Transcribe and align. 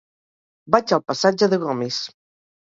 Vaig 0.77 0.95
al 0.97 1.05
passatge 1.13 1.53
de 1.53 1.63
Gomis. 1.67 2.03